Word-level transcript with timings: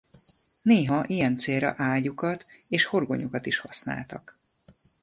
Néha 0.61 1.05
ilyen 1.07 1.37
célra 1.37 1.73
ágyúkat 1.77 2.45
és 2.69 2.85
horgonyokat 2.85 3.45
is 3.45 3.57
használtak. 3.57 4.37